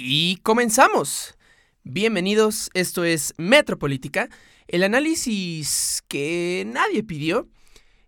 [0.00, 1.34] Y comenzamos.
[1.82, 4.28] Bienvenidos, esto es Metropolítica,
[4.68, 7.48] el análisis que nadie pidió.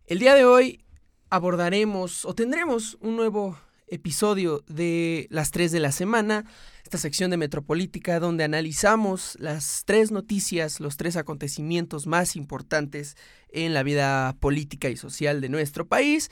[0.07, 0.85] El día de hoy
[1.31, 3.59] abordaremos o tendremos un nuevo
[3.89, 6.45] episodio de las 3 de la semana,
[6.85, 13.17] esta sección de Metropolítica donde analizamos las tres noticias, los tres acontecimientos más importantes
[13.49, 16.31] en la vida política y social de nuestro país.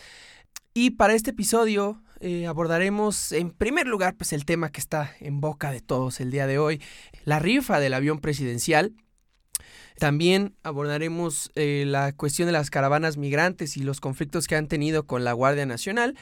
[0.73, 5.41] Y para este episodio eh, abordaremos en primer lugar pues el tema que está en
[5.41, 6.83] boca de todos el día de hoy,
[7.25, 8.95] la rifa del avión presidencial.
[9.99, 15.07] También abordaremos eh, la cuestión de las caravanas migrantes y los conflictos que han tenido
[15.07, 16.17] con la Guardia Nacional.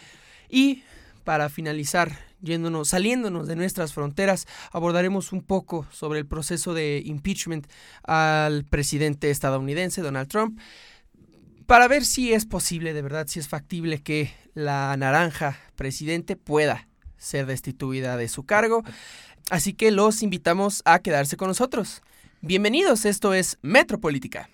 [0.48, 0.82] Y
[1.24, 7.66] para finalizar, yéndonos, saliéndonos de nuestras fronteras, abordaremos un poco sobre el proceso de impeachment
[8.04, 10.58] al presidente estadounidense Donald Trump
[11.66, 16.88] para ver si es posible, de verdad, si es factible que la naranja presidente pueda
[17.18, 18.84] ser destituida de su cargo.
[19.50, 22.02] Así que los invitamos a quedarse con nosotros.
[22.40, 24.48] Bienvenidos, esto es Metropolítica.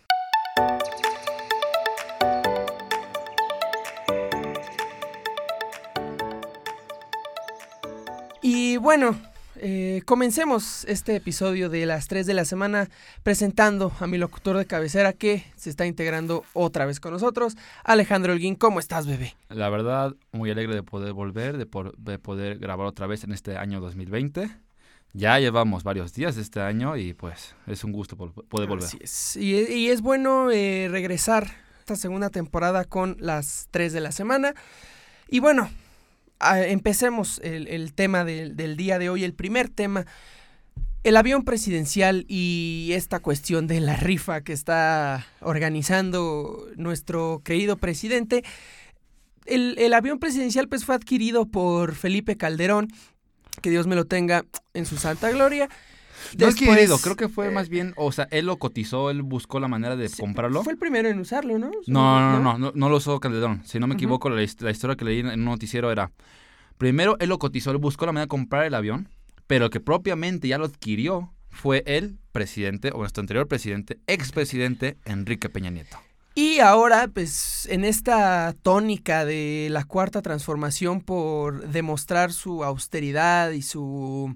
[8.41, 9.17] Y bueno,
[9.65, 12.91] eh, comencemos este episodio de las 3 de la semana
[13.23, 17.57] presentando a mi locutor de cabecera que se está integrando otra vez con nosotros.
[17.85, 19.37] Alejandro Holguín, ¿cómo estás, bebé?
[19.51, 23.57] La verdad, muy alegre de poder volver, de, de poder grabar otra vez en este
[23.57, 24.51] año 2020.
[25.13, 28.85] Ya llevamos varios días de este año y pues es un gusto poder volver.
[28.85, 29.37] Así es.
[29.37, 31.47] Y, es bueno eh, regresar
[31.79, 34.55] esta segunda temporada con las 3 de la semana.
[35.29, 35.71] Y bueno,
[36.67, 39.25] empecemos el, tema del, día de hoy.
[39.25, 40.07] El primer tema,
[41.05, 48.45] el avión presidencial y esta cuestión de la rifa que está organizando nuestro querido presidente.
[49.45, 52.89] El, avión presidencial pues fue adquirido por Felipe Calderón,
[53.61, 55.69] que Dios me lo tenga en su santa gloria.
[56.39, 59.69] No adquirido, creo que fue más bien, o sea, él lo cotizó, él buscó la
[59.69, 60.63] manera de comprarlo.
[60.63, 61.71] Fue el primero en usarlo, ¿no?
[61.87, 63.63] No, no, no, no, no, lo usó Calderón.
[63.65, 66.11] Si no me equivoco, la, historia que leí en un noticiero era,
[66.83, 69.09] primero él lo cotizó, él buscó la manera de comprar el avión,
[69.47, 75.49] pero que propiamente ya lo adquirió fue el presidente, o nuestro anterior presidente, expresidente Enrique
[75.49, 75.97] Peña Nieto.
[76.35, 83.63] Y ahora, pues, en esta tónica de la cuarta transformación por demostrar su austeridad y
[83.63, 84.35] su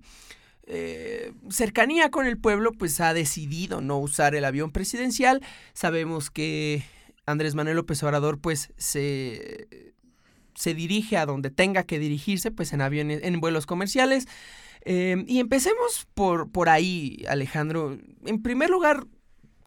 [0.69, 5.43] eh, cercanía con el pueblo, pues ha decidido no usar el avión presidencial.
[5.73, 6.85] Sabemos que
[7.27, 9.96] Andrés Manuel López Obrador, pues, se,
[10.57, 14.27] se dirige a donde tenga que dirigirse, pues, en aviones, en vuelos comerciales.
[14.85, 17.99] Eh, y empecemos por, por ahí, Alejandro.
[18.25, 19.07] En primer lugar,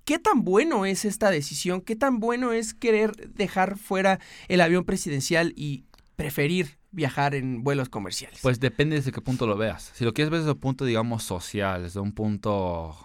[0.05, 1.81] ¿qué tan bueno es esta decisión?
[1.81, 5.83] ¿Qué tan bueno es querer dejar fuera el avión presidencial y
[6.15, 8.39] preferir viajar en vuelos comerciales?
[8.41, 9.91] Pues depende desde qué punto lo veas.
[9.93, 12.95] Si lo quieres ver desde un punto, digamos, social, desde un punto,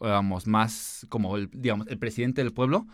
[0.00, 2.86] digamos, más como el, digamos, el presidente del pueblo,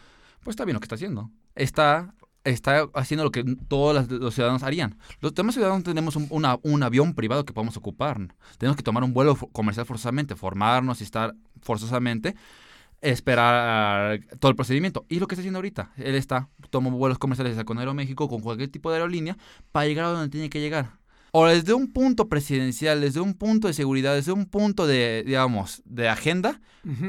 [0.42, 1.30] pues está bien lo que está haciendo.
[1.54, 2.14] Está,
[2.44, 4.96] está haciendo lo que todos los ciudadanos harían.
[5.20, 8.18] Los demás ciudadanos tenemos un, un avión privado que podemos ocupar.
[8.58, 12.34] Tenemos que tomar un vuelo comercial forzosamente, formarnos y estar forzosamente
[13.02, 15.06] esperar todo el procedimiento.
[15.08, 18.68] Y lo que está haciendo ahorita, él está, toma vuelos comerciales con Aeroméxico, con cualquier
[18.68, 19.36] tipo de aerolínea,
[19.72, 20.98] para llegar a donde tiene que llegar.
[21.32, 25.82] O desde un punto presidencial, desde un punto de seguridad, desde un punto de, digamos,
[25.84, 26.60] de agenda,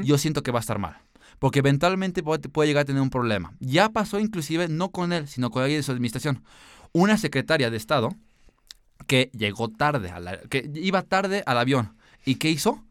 [0.04, 0.96] yo siento que va a estar mal.
[1.42, 3.52] Porque eventualmente puede, llegar a tener un problema.
[3.58, 6.44] Ya pasó inclusive no con él, sino con alguien de su administración.
[6.92, 8.14] Una secretaria de Estado
[9.08, 10.14] que llegó tarde,
[10.48, 11.96] que iba tarde al avión.
[12.24, 12.84] ¿Y qué hizo?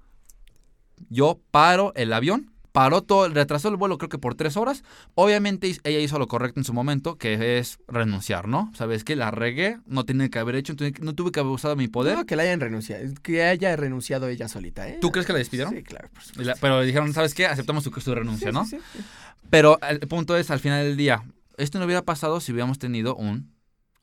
[1.10, 4.84] Yo paro el avión paró todo, retrasó el vuelo creo que por tres horas.
[5.16, 8.72] Obviamente ella hizo lo correcto en su momento, que es renunciar, ¿no?
[8.76, 9.16] ¿Sabes qué?
[9.16, 12.18] La regué, no tiene que haber hecho, no tuve que haber usado mi poder.
[12.18, 14.98] No, que la hayan renunciado, que haya renunciado ella solita, ¿eh?
[15.02, 15.74] ¿Tú crees que la despidieron?
[15.74, 16.10] Sí, claro.
[16.60, 17.46] pero le dijeron, ¿sabes qué?
[17.46, 18.66] Aceptamos su, su renuncia, ¿no?
[18.66, 18.78] Sí,
[19.50, 21.26] pero el punto es, al final del día,
[21.58, 23.54] esto no hubiera pasado si hubiéramos tenido un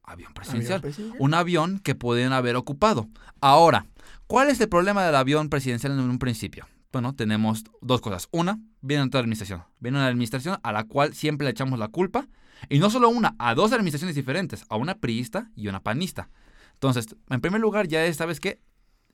[0.03, 0.83] avión presidencial.
[1.19, 3.09] Un avión que podían haber ocupado.
[3.41, 3.87] Ahora,
[4.27, 6.67] ¿cuál es el problema del avión presidencial en un principio?
[6.93, 8.29] Bueno, tenemos dos cosas.
[8.31, 9.64] Una, viene otra administración.
[9.79, 12.26] Viene una administración a la cual siempre le echamos la culpa.
[12.69, 16.29] Y no solo una, a dos administraciones diferentes, a una priista y una panista.
[16.75, 18.61] Entonces, en primer lugar, ya es, ¿sabes qué?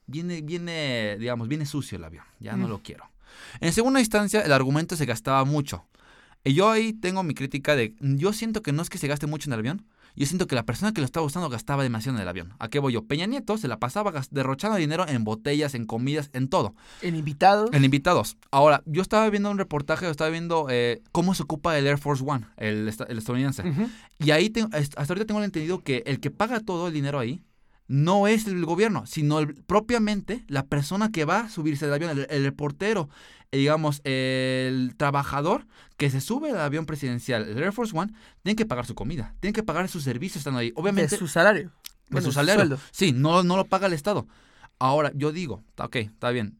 [0.06, 2.24] Viene, viene, digamos, viene sucio el avión.
[2.40, 2.70] Ya no mm.
[2.70, 3.10] lo quiero.
[3.60, 5.86] En segunda instancia, el argumento se gastaba mucho.
[6.44, 9.26] Y yo ahí tengo mi crítica de, yo siento que no es que se gaste
[9.26, 9.86] mucho en el avión,
[10.16, 12.54] yo siento que la persona que lo estaba usando gastaba demasiado en el avión.
[12.58, 13.02] ¿A qué voy yo?
[13.04, 16.74] Peña Nieto se la pasaba derrochando dinero en botellas, en comidas, en todo.
[17.02, 17.70] ¿En invitados?
[17.72, 18.36] En invitados.
[18.50, 22.22] Ahora, yo estaba viendo un reportaje, estaba viendo eh, cómo se ocupa el Air Force
[22.26, 23.64] One, el, estadounidense.
[24.18, 27.42] Y ahí, hasta ahorita tengo entendido que el que paga todo el dinero ahí
[27.86, 32.10] no es el gobierno, sino el- propiamente la persona que va a subirse del avión,
[32.18, 33.10] el, el reportero,
[33.43, 35.66] eh, digamos, el trabajador
[35.96, 38.12] que se sube al avión presidencial, el Air Force One,
[38.42, 40.72] tiene que pagar su comida, tiene que pagar sus servicios estando ahí.
[40.76, 41.68] Obviamente, de su salario.
[41.68, 41.70] de
[42.10, 42.60] Bueno, su salario.
[42.60, 42.78] sueldo.
[42.90, 44.26] Sí, no, no lo paga el Estado.
[44.78, 46.58] Ahora, yo digo, ok, está bien.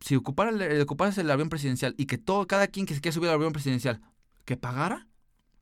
[0.00, 3.00] Si ocupara el, el- ocuparas el avión presidencial y que todo, cada quien que se
[3.00, 4.00] quiera subir al avión presidencial,
[4.44, 5.08] que pagara,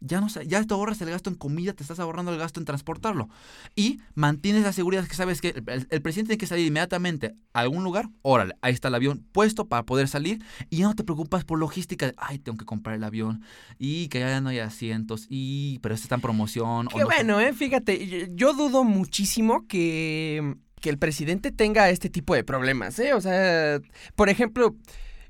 [0.05, 2.61] ya no sé, ya te ahorras el gasto en comida, te estás ahorrando el gasto
[2.61, 3.29] en transportarlo.
[3.75, 7.85] Y mantienes la seguridad que sabes que el, presidente tiene que salir inmediatamente a algún
[7.85, 11.45] lugar, órale, ahí está el avión puesto para poder salir y ya no te preocupas
[11.45, 13.43] por logística, de, ay, tengo que comprar el avión
[13.79, 16.87] y que ya no hay asientos y, pero este está en promoción.
[16.89, 17.55] o Qué no bueno, ¿eh?
[17.55, 23.15] Fíjate, yo, yo dudo muchísimo que, que el presidente tenga este tipo de problemas, ¿eh?
[23.15, 23.81] O sea,
[24.17, 24.77] por ejemplo,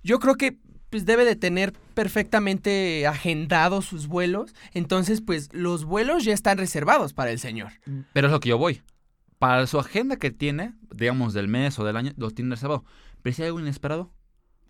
[0.03, 0.59] yo creo que
[0.95, 4.55] pues, debe de tener perfectamente agendados sus vuelos.
[4.75, 7.73] Entonces, pues, los vuelos ya están reservados para el señor.
[8.13, 8.81] Pero es lo que yo voy.
[9.41, 12.85] Para su agenda que tiene, digamos, del mes o del año, lo tiene reservado.
[13.23, 14.13] Pero si hay algo inesperado,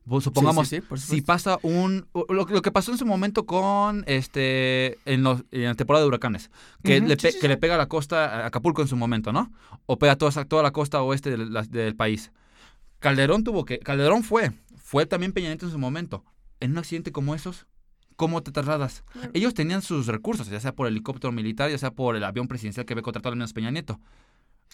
[0.09, 2.07] pues, supongamos, Sí, sí, sí, por si pasa un...
[2.15, 6.09] Lo, lo que pasó en su momento con, este, en, los, en la temporada de
[6.09, 6.51] huracanes,
[6.83, 9.53] que, le, pe- que le pega a la costa, a Acapulco en su momento, ¿no?
[9.85, 12.33] O pega toda, toda la costa oeste del, la- del país.
[12.99, 13.79] Calderón tuvo que...
[13.81, 14.53] Calderón fue.
[14.95, 16.25] Fue también Peña Nieto en su momento.
[16.61, 17.67] En un accidente como esos,
[18.15, 19.03] ¿cómo te trasladas?
[19.13, 19.31] Claro.
[19.35, 22.87] Ellos tenían sus recursos, ya sea por helicóptero militar, ya sea por el avión presidencial
[22.87, 23.99] que había contratado al menos Peña Nieto.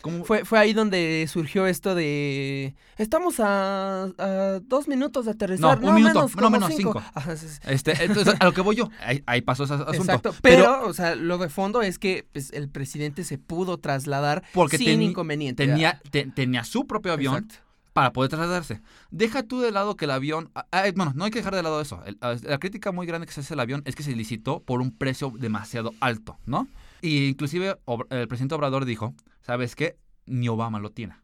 [0.02, 0.24] ¿Cómo?
[0.24, 2.74] Fue, fue ahí donde surgió esto de...
[2.98, 5.80] Estamos a, a dos minutos de aterrizar.
[5.80, 7.02] No, un minuto, menos, no, menos cinco.
[7.14, 7.58] Ajá, sí, sí.
[7.66, 9.92] Este, entonces, a lo que voy yo, ahí, ahí pasó ese asunto.
[9.94, 14.42] Exacto, pero, o sea, lo de fondo es que pues, el presidente se pudo trasladar
[14.52, 15.66] Porque sin inconveniente.
[15.66, 17.69] tenía, te- tenía su propio avión Exacto.
[17.92, 18.80] Para poder trasladarse.
[19.10, 20.50] Deja tú de lado que el avión...
[20.54, 22.02] ah, ah, bueno, no hay que dejar de lado eso.
[22.04, 24.62] El- ah, la crítica muy grande que se hace al avión es que se licitó
[24.62, 26.68] por un precio demasiado alto, ¿no?
[27.02, 27.78] Y inclusive
[28.10, 29.96] el presidente Obrador dijo, ¿sabes qué?
[30.26, 31.16] Ni Obama lo tiene.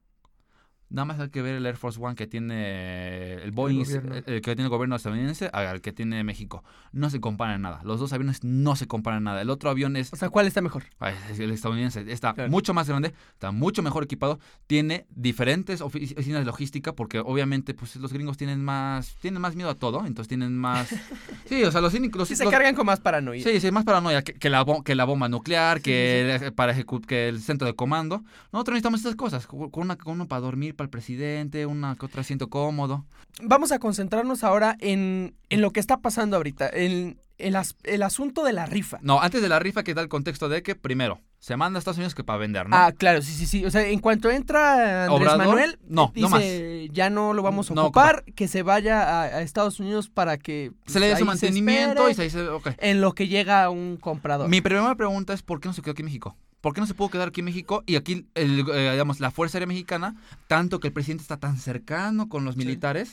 [0.89, 4.15] Nada más hay que ver el Air Force One que tiene el Boeing, gobierno.
[4.15, 6.63] el, el que tiene el gobierno estadounidense al que tiene México.
[6.93, 7.81] No se comparan nada.
[7.85, 9.43] Los dos aviones no se comparan nada.
[9.43, 10.85] El otro avión es O sea, ¿cuál está mejor?
[11.31, 12.51] Es El estadounidense está Claro.
[12.51, 17.75] mucho más grande, está mucho mejor equipado, tiene diferentes ofi- oficinas de logística porque obviamente
[17.75, 20.89] pues los gringos tienen más tienen más miedo a todo, entonces tienen más
[21.47, 23.43] Sí, o sea, los cínicos los, Sí, se los- cargan con más paranoia.
[23.43, 26.75] Sí, sí, más paranoia que, que la, que la bomba nuclear, que, el- para
[27.07, 28.23] que el centro de comando.
[28.53, 32.07] Nosotros necesitamos estas cosas, con una con uno para dormir para el presidente, una que
[32.07, 33.05] otro asiento cómodo.
[33.43, 38.03] Vamos a concentrarnos ahora en, en lo que está pasando ahorita, en el, as- el
[38.03, 38.99] asunto de la rifa.
[39.03, 41.81] No, antes de la rifa que da el contexto de que primero se manda a
[41.81, 42.75] Estados Unidos que para vender, ¿no?
[42.77, 43.65] Ah, claro, sí, sí, sí.
[43.67, 47.71] O sea, en cuanto entra Andrés Obrador, Manuel, no, dice, no ya no lo vamos
[47.71, 51.13] a No ocupar, que se vaya a, a Estados Unidos para que se le dé
[51.13, 52.69] pues, su mantenimiento espere y se dice, ok.
[52.79, 54.49] en lo que llega un comprador.
[54.49, 56.37] Mi primera pregunta es ¿por qué no se quedó aquí en México?
[56.67, 57.85] ¿Por qué no se pudo quedar aquí en México?
[57.87, 60.17] Y aquí, el, eh, digamos, la Fuerza Aérea Mexicana,
[60.49, 63.07] tanto que el presidente está tan cercano con los Sí.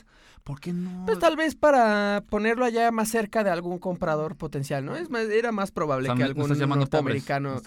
[0.43, 1.05] ¿Por qué no?
[1.05, 4.95] Pues tal vez para ponerlo allá más cerca de algún comprador potencial, ¿no?
[4.95, 6.67] Es más, era más probable O sea, que algún pobres.
[6.67, 7.61] norteamericano.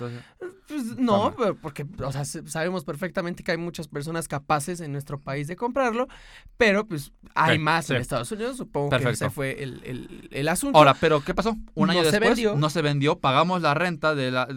[0.69, 1.33] Pues, no,
[1.63, 5.55] porque, o sea, se- sabemos perfectamente que hay muchas personas capaces en nuestro país de
[5.55, 6.09] comprarlo,
[6.57, 7.97] pero pues hay más en.
[7.99, 10.77] Estados Unidos, supongo que ese fue el, el- el asunto.
[10.77, 11.57] Ahora, pero ¿qué pasó?
[11.75, 12.57] Un No año se después vendió.
[12.57, 14.49] no se vendió, pagamos la renta de la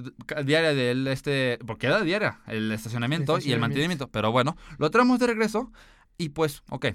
[0.43, 3.61] diaria del este, porque era diaria, el estacionamiento, y el estacionamiento.
[3.61, 5.71] mantenimiento, pero bueno, lo traemos de regreso
[6.17, 6.87] y pues, ok,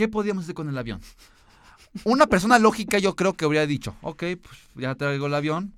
[0.00, 0.98] ¿qué podíamos hacer con el avión?
[2.04, 5.74] Una persona lógica yo creo que habría dicho, ok, pues ya traigo el avión,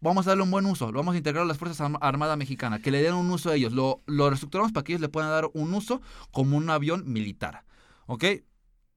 [0.00, 2.38] vamos a darle un buen uso, lo vamos a integrar a las Fuerzas Arm- Armadas
[2.38, 5.08] Mexicanas, que le den un uso a ellos, lo, lo reestructuramos para que ellos le
[5.08, 7.64] puedan dar un uso como un avión militar,
[8.06, 8.24] ¿ok?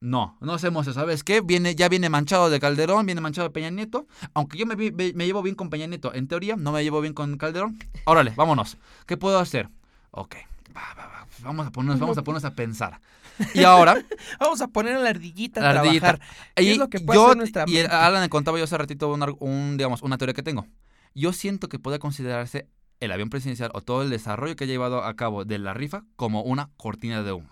[0.00, 1.40] No, no hacemos eso, ¿sabes qué?
[1.40, 5.26] Viene, ya viene manchado de Calderón, viene manchado de Peña Nieto, aunque yo me- me
[5.26, 8.76] llevo bien con Peña Nieto, en teoría no me llevo bien con Calderón, órale, vámonos,
[9.06, 9.70] ¿qué puedo hacer?
[10.12, 10.36] Ok,
[10.76, 13.00] va, va, va, vamos a ponernos, vamos a ponernos a pensar.
[13.54, 13.96] Y ahora,
[14.40, 16.18] Vamos a poner a la ardillita La a ardillita.
[16.18, 16.20] trabajar.
[16.56, 17.86] ¿Qué Y es lo que puede yo, hacer nuestra y mente?
[17.94, 20.66] Alan le contaba yo hace ratito un, digamos, una teoría que tengo.
[21.14, 22.68] Yo siento que puede considerarse
[23.00, 26.04] el avión presidencial o todo el desarrollo que ha llevado a cabo de la rifa
[26.16, 27.48] como una cortina de humo.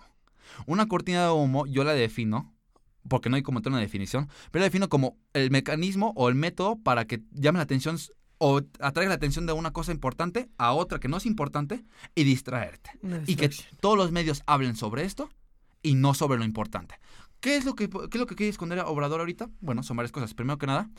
[0.65, 2.53] Una cortina de humo yo la defino,
[3.07, 6.35] porque no hay como tal una definición, pero la defino como el mecanismo o el
[6.35, 7.97] método para que llame la atención
[8.37, 11.83] o atraiga la atención de una cosa importante a otra que no es importante
[12.15, 12.91] y distraerte
[13.25, 15.29] y que todos los medios hablen sobre esto
[15.81, 16.99] y no sobre lo importante.
[17.39, 19.49] ¿Qué es lo que, qué es lo que quiere esconder Obrador ahorita?
[19.59, 20.33] Bueno, son varias cosas.
[20.33, 20.89] Primero que nada,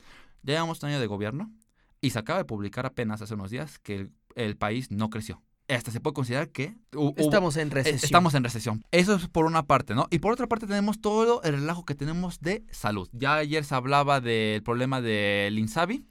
[0.42, 1.52] ya llevamos un año de gobierno
[2.00, 5.42] y se acaba de publicar apenas hace unos días que el, el país no creció.
[5.68, 6.76] Hasta se puede considerar que
[7.16, 8.04] Estamos en recesión.
[8.04, 8.85] Estamos en recesión.
[8.90, 10.07] Eso es por una parte, ¿no?
[10.11, 13.09] Y por otra parte tenemos todo el relajo que tenemos de salud.
[13.12, 16.07] Ya ayer se hablaba del problema del INSABI,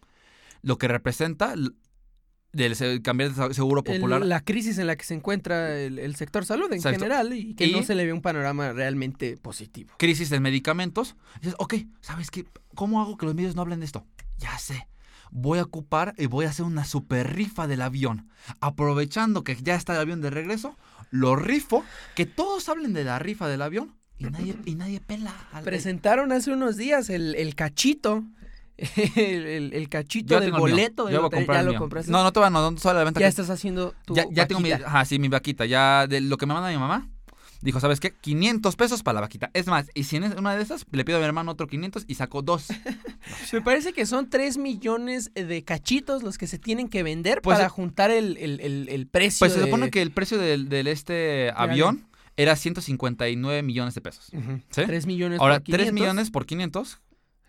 [0.62, 1.56] lo que representa
[2.54, 4.26] del cambiar de seguro popular.
[4.26, 7.00] la crisis en la que se encuentra el, el sector salud en Exacto.
[7.00, 9.94] general y que Y- no se le ve un panorama realmente positivo.
[10.00, 11.16] crisis en medicamentos.
[11.42, 12.46] Dices, ok, ¿sabes qué?
[12.74, 14.06] ¿Cómo hago que los medios no hablen de esto?
[14.38, 14.88] Ya sé.
[15.30, 18.30] Voy a ocupar y voy a hacer una super rifa del avión.
[18.62, 20.76] Aprovechando que ya está el avión de regreso,
[21.12, 21.84] lo rifo,
[22.16, 25.34] que todos hablen de la rifa del avión y nadie, y nadie pela.
[25.52, 28.26] al- Presentaron hace unos días el, el cachito,
[29.16, 31.46] el, el- el cachito Yo del boleto de Yo voy a lotería.
[31.46, 32.12] comprar ¿Ya lo compraste?
[32.12, 34.26] No, no te va, no, no, solo la venta ya que- estás haciendo tu ya,
[34.32, 34.88] ya tengo mi, vaquita.
[34.90, 35.66] ajá, sí, mi vaquita.
[35.66, 37.10] Ya de lo que me manda mi mamá,
[37.62, 38.12] dijo, ¿sabes qué?
[38.22, 39.50] 500 pesos para la vaquita.
[39.56, 42.06] Es más, y si en una de esas, le pido a mi hermano otro 500
[42.08, 42.68] y saco dos.
[43.52, 47.58] Me parece que son 3 millones de cachitos los que se tienen que vender Pues,
[47.58, 49.40] para juntar el, el- el- el precio.
[49.40, 52.06] Pues se supone que el precio del, del este avión
[52.38, 54.30] era 159 millones de pesos.
[54.32, 54.84] Ujú, ¿Sí?
[54.86, 55.86] 3 millones Ahora, por 500.
[55.86, 57.00] 3 millones por 500.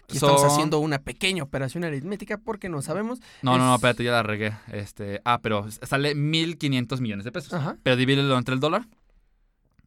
[0.08, 3.20] Aquí estamos haciendo una pequeña operación aritmética porque no sabemos.
[3.42, 4.54] No, no, no, es- espérate, ya la regué.
[4.72, 7.52] Este, ah, pero sale 1.500 millones de pesos.
[7.52, 7.76] Ajá.
[7.82, 8.86] Pero divídelo entre el dólar.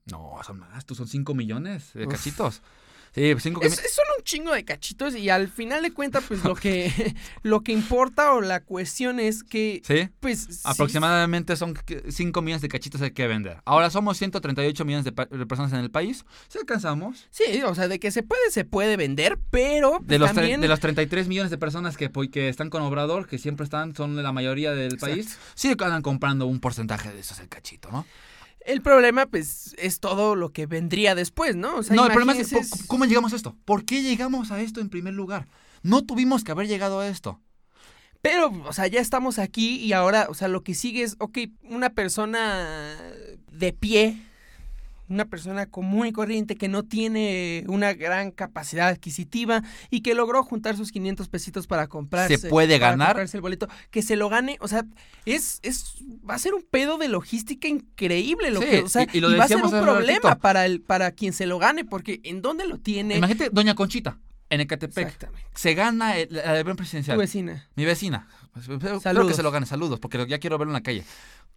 [0.06, 2.12] No, son más, tú son 5 millones de Uf.
[2.14, 2.62] cachitos.
[3.14, 6.44] Sí, 5 Es, es solo un chingo de cachitos y al final de cuentas, pues
[6.46, 10.10] lo que, lo que importa o la cuestión es que, Sí.
[10.20, 10.46] pues...
[10.50, 11.78] sí- Aproximadamente son
[12.10, 13.58] 5 millones de cachitos hay que vender.
[13.66, 16.24] Ahora somos 138 millones de, personas en el país.
[16.48, 17.28] Si alcanzamos.
[17.32, 20.62] Sí, o sea, de que se puede, se puede vender, pero pues, De los, también...
[20.62, 23.96] de los 33 millones de personas que, pues, que están con Obrador, que siempre están,
[23.96, 25.08] son la mayoría del Exacto.
[25.16, 28.06] país, sí andan comprando un porcentaje de esos el cachito, ¿no?
[28.66, 31.78] El problema, pues, es todo lo que vendría después, ¿no?
[31.78, 33.58] O sea, no, el problema es, ¿cómo- ¿cómo llegamos a esto?
[33.66, 35.48] ¿Por qué llegamos a esto en primer lugar?
[35.82, 37.40] No tuvimos que haber llegado a esto.
[38.22, 41.40] Pero, o sea, ya estamos aquí y ahora, o sea, lo que sigue es, ok,
[41.64, 42.96] una persona
[43.52, 44.22] de pie,
[45.12, 50.44] una persona común y corriente que no tiene una gran capacidad adquisitiva y que logró
[50.44, 52.38] juntar sus 500 pesitos para comprarse.
[52.38, 53.10] ¿Se puede ganar?
[53.10, 54.86] comprarse el boleto, que se lo gane, o sea,
[55.26, 55.96] es, es,
[56.28, 59.20] va a ser un pedo de logística increíble, lo Sí, que, o sea, y- y
[59.20, 60.40] lo va a ser un problema ratito.
[60.42, 63.18] para el, para quien se lo gane, porque ¿en dónde lo tiene?
[63.18, 64.18] Imagínate, Doña Conchita,
[64.50, 65.48] en Ecatepec, Exactamente.
[65.56, 67.18] se gana el, el avión Tu presidencial.
[67.18, 67.68] vecina.
[67.76, 68.28] Mi vecina.
[68.54, 69.36] Pues, Espero que Saludos.
[69.36, 71.04] se lo gane, saludos, porque ya quiero verlo en la calle.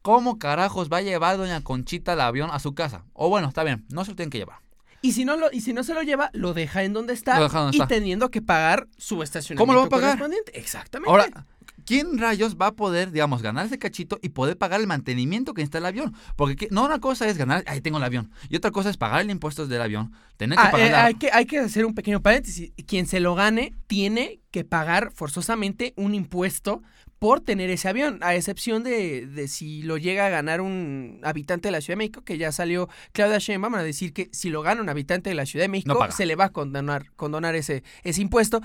[0.04, 3.06] ¿Cómo carajos va a llevar Doña Conchita el avión a su casa?
[3.14, 4.58] O bueno, está bien, no se lo tienen que llevar.
[5.00, 7.38] Y si no lo, y si no se lo lleva, lo deja en donde está,
[7.38, 7.88] Lo deja donde y está.
[7.88, 10.10] teniendo que pagar su estacionamiento ¿Cómo lo va a pagar?
[10.18, 10.58] correspondiente.
[10.58, 11.10] Exactamente.
[11.10, 11.46] Ahora,
[11.86, 15.62] ¿quién rayos va a poder, digamos, ganar ese cachito y poder pagar el mantenimiento que
[15.62, 16.14] necesita el avión?
[16.36, 16.68] Porque ¿qué?
[16.70, 19.30] no una cosa es ganar, ahí tengo el avión, y otra cosa es pagar el
[19.30, 21.94] impuesto del avión, tener que Ah, pagar eh, la- hay, que, hay que hacer un
[21.94, 22.72] pequeño paréntesis.
[22.86, 26.82] Quien se lo gane tiene que pagar forzosamente un impuesto
[27.18, 31.68] por tener ese avión, a excepción de, de si lo llega a ganar un habitante
[31.68, 34.62] de la Ciudad de México, que ya salió Claudia Sheinbaum a decir que si lo
[34.62, 37.82] gana un habitante de la Ciudad de México, se le va a condonar, condonar ese,
[38.02, 38.60] ese impuesto.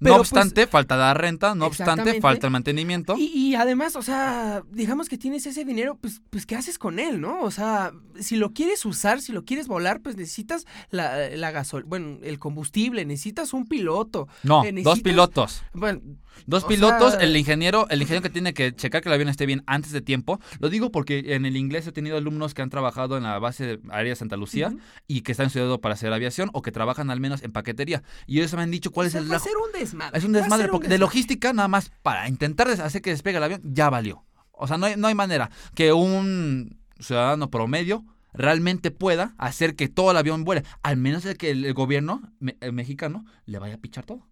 [0.00, 3.14] No pues, obstante, falta la renta, no obstante, falta el mantenimiento.
[3.16, 6.98] Y, y además, o sea, digamos que tienes ese dinero, pues, pues, ¿qué haces con
[6.98, 7.42] él, no?
[7.42, 11.84] O sea, si lo quieres usar, si lo quieres volar, pues necesitas la, la gasol,
[11.84, 14.28] bueno, el combustible, necesitas un piloto.
[14.42, 15.62] No, eh, dos pilotos.
[15.72, 16.00] Bueno,
[16.46, 19.28] Dos O pilotos, sea- el ingeniero, el ingeniero que tiene que checar que el avión
[19.28, 20.40] esté bien antes de tiempo.
[20.60, 23.80] Lo digo porque en el inglés he tenido alumnos que han trabajado en la base
[23.90, 24.74] aérea de Santa Lucía
[25.06, 28.02] y que están estudiando para hacer aviación o que trabajan al menos en paquetería.
[28.26, 30.18] Y ellos me han dicho cuál o es el va a lajo- ser un desmadre.
[30.18, 33.44] Es un desmadre un porque de logística nada más para intentar hacer que despegue el
[33.44, 34.24] avión ya valió.
[34.52, 39.88] O sea, no hay, no hay manera que un ciudadano promedio realmente pueda hacer que
[39.88, 43.58] todo el avión vuele, al menos el que el, el gobierno me- el mexicano le
[43.58, 44.26] vaya a pichar todo.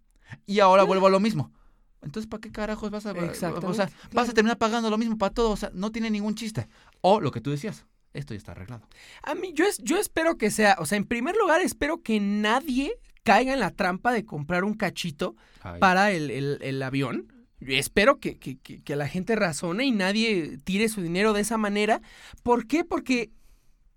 [0.46, 1.52] Y ahora vuelvo a lo mismo.
[2.02, 5.32] Entonces, ¿para qué carajos vas a, o sea, vas a terminar pagando lo mismo para
[5.32, 5.50] todo?
[5.50, 6.68] O sea, no tiene ningún chiste.
[7.00, 8.88] O lo que tú decías, esto ya está arreglado.
[9.22, 12.18] A mí, yo, es- yo espero que sea, o sea, en primer lugar, espero que
[12.20, 12.92] nadie
[13.22, 15.78] caiga en la trampa de comprar un cachito Ay.
[15.80, 17.32] para el, el- el avión.
[17.60, 21.56] Espero que, que- que- que la gente razone y nadie tire su dinero de esa
[21.56, 22.02] manera.
[22.42, 22.84] ¿Por qué?
[22.84, 23.30] Porque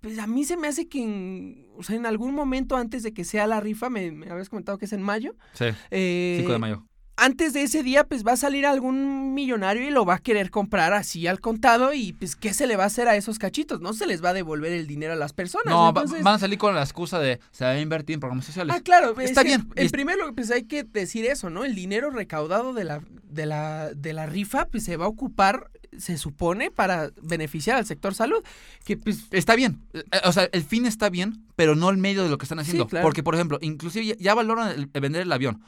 [0.01, 3.11] pues, a mí se me hace que en, o sea, en algún momento antes de
[3.11, 5.35] que sea la rifa, me, me habías comentado que es en mayo.
[5.53, 6.85] Sí, eh, 5 de mayo.
[7.17, 10.51] Antes de ese día, pues va a salir algún millonario y lo va a querer
[10.51, 11.93] comprar así al contado.
[11.93, 13.79] Y pues, ¿qué se le va a hacer a esos cachitos?
[13.79, 15.73] No se les va a devolver el dinero a las personas.
[15.73, 18.45] No, entonces- van a salir con la excusa de se va a invertir en programas
[18.45, 18.75] sociales.
[18.77, 21.63] Ah, claro, es Está bien, En primer lugar, pues hay que decir eso, ¿no?
[21.63, 25.71] El dinero recaudado de la, de la, de la rifa, pues se va a ocupar,
[25.97, 28.43] se supone, para beneficiar al sector salud.
[28.83, 29.23] Que pues.
[29.31, 32.37] Está bien, eh, o sea, el fin está bien, pero no el medio de lo
[32.37, 32.83] que están haciendo.
[32.83, 33.05] Sí, claro.
[33.05, 35.61] Porque, por ejemplo, inclusive ya, ya valoran el, el vender el avión.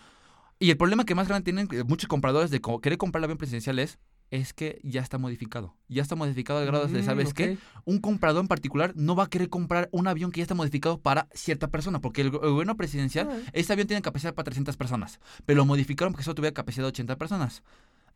[0.59, 3.37] Y el problema que más grande tienen eh, muchos compradores de querer comprar el avión
[3.37, 3.99] presidencial es,
[4.31, 5.75] es que ya está modificado.
[5.87, 7.33] Ya está modificado al grado de, mm, ¿sabes ok.
[7.35, 7.57] qué?
[7.85, 10.99] Un comprador en particular no va a querer comprar un avión que ya está modificado
[10.99, 14.75] para cierta persona, porque el, go- el gobierno presidencial, este avión tiene capacidad para 300
[14.77, 17.61] personas, pero lo modificaron porque solo tuviera capacidad de 80 personas.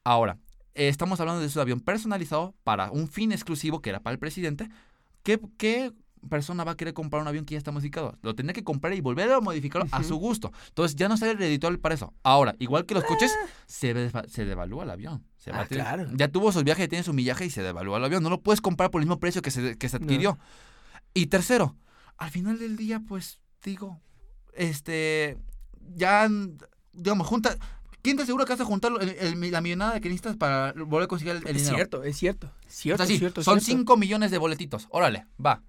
[0.04, 0.38] Ahora,
[0.74, 4.20] eh, estamos hablando de un avión personalizado para un fin exclusivo que era para el
[4.20, 4.68] presidente.
[5.24, 5.94] ¿Qué, qué
[6.30, 8.18] persona va a querer comprar un avión que ya está modificado?
[8.22, 10.51] Lo tendría que comprar y volver a modificarlo a su gusto.
[10.70, 12.13] Entonces ya no sale redituable para eso.
[12.24, 13.48] Ahora, igual que los coches, Ah.
[13.66, 15.25] se, deva- se devalúa el avión.
[15.38, 16.08] Se va Ah, a claro.
[16.16, 18.22] Ya tuvo sus viajes, tiene su millaje y se devalúa el avión.
[18.24, 20.06] No lo puedes comprar por el mismo precio que se, que se No.
[20.06, 20.38] adquirió.
[21.13, 21.75] Y tercero,
[22.18, 24.00] al final del día, pues, digo,
[24.54, 25.38] este,
[25.96, 26.30] ya,
[26.94, 27.58] digamos, junta,
[28.01, 31.04] ¿quién te asegura que vas a juntar el- el- la millonada que necesitas para volver
[31.04, 31.75] a conseguir el, el Es dinero?
[31.78, 32.48] cierto, es cierto.
[32.48, 33.80] O Cierto, sea, sí, cierto, son cierto.
[33.80, 34.88] 5 millones de boletitos.
[34.92, 35.62] Órale, va.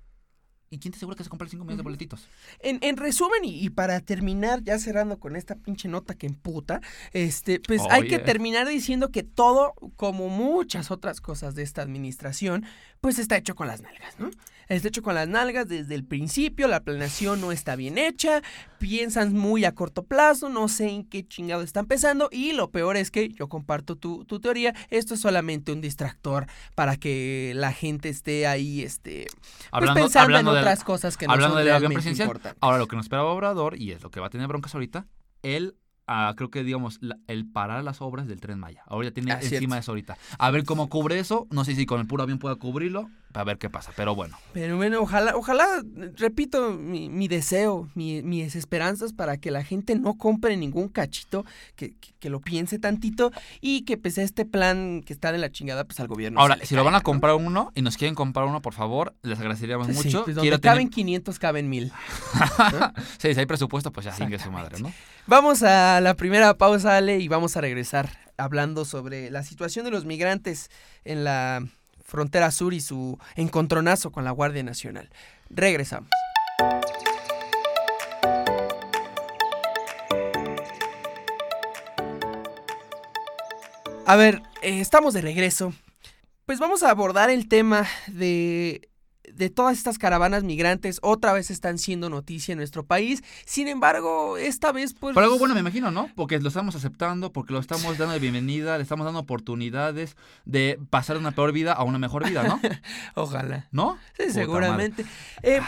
[0.72, 2.26] ¿Y quién te asegura que vas a comprar 5 millones de boletitos?
[2.60, 6.80] En, en resumen, y, y para terminar, ya cerrando con esta pinche nota que emputa,
[7.12, 12.64] este, pues hay que terminar diciendo que todo, como muchas otras cosas de esta administración,
[13.02, 14.30] pues está hecho con las nalgas, ¿no?
[14.68, 18.42] Está hecho con las nalgas desde el principio, la planeación no está bien hecha,
[18.82, 22.96] piensan muy a corto plazo, no sé en qué chingado están pensando, y lo peor
[22.96, 27.72] es que yo comparto tu, tu teoría, esto es solamente un distractor para que la
[27.72, 29.26] gente esté ahí, este,
[29.70, 32.58] pues pensando en del- otras cosas que no hablando son avión realmente presidencial, importantes.
[32.60, 35.06] Ahora, lo que nos esperaba Obrador, y es lo que va a tener broncas ahorita,
[35.42, 35.76] él,
[36.08, 38.82] ah, creo que, digamos, la- el parar las obras del Tren Maya.
[38.86, 39.74] Ahora ya tiene Ah, encima cierto.
[39.74, 40.18] de eso ahorita.
[40.38, 41.46] A ver cómo cubre eso.
[41.50, 43.08] No sé si con el puro avión pueda cubrirlo.
[43.34, 43.92] A ver qué pasa.
[43.96, 44.36] Pero bueno.
[44.52, 45.66] Pero bueno, ojalá, ojalá,
[46.16, 51.44] repito, mi, mi deseo, mi- mis esperanzas para que la gente no compre ningún cachito,
[51.74, 55.50] que, que, que lo piense tantito y que pues este plan que está de la
[55.50, 56.40] chingada, pues al gobierno.
[56.40, 59.38] Ahora, si lo van a comprar uno y nos quieren comprar uno, por favor, les
[59.38, 60.24] agradeceríamos Sí, mucho.
[60.24, 60.94] pues donde Quiero caben tener...
[60.94, 61.92] 500, caben 1000.
[63.18, 64.92] sí, si hay presupuesto, pues ya sigue su madre, ¿no?
[65.26, 69.90] Vamos a la primera pausa, Ale, y vamos a regresar hablando sobre la situación de
[69.90, 70.68] los migrantes
[71.04, 71.64] en la
[72.04, 75.10] frontera sur y su encontronazo con la Guardia Nacional.
[75.50, 76.10] Regresamos.
[84.04, 85.72] A ver, eh, estamos de regreso.
[86.44, 88.90] Pues vamos a abordar el tema de,
[89.34, 90.98] de todas estas caravanas migrantes.
[91.02, 93.22] Otra vez están siendo noticia en nuestro país.
[93.44, 95.14] Sin embargo, esta vez pues...
[95.14, 96.08] Por algo bueno, me imagino, ¿no?
[96.14, 100.78] Porque lo estamos aceptando, porque lo estamos dando de bienvenida, le estamos dando oportunidades de
[100.90, 102.60] pasar de una peor vida a una mejor vida, ¿no?
[103.14, 103.68] Ojalá.
[103.72, 103.98] ¿No?
[104.16, 105.04] Sí, Puta seguramente.
[105.42, 105.60] Eh,